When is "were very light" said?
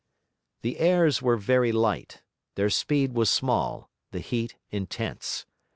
1.21-2.23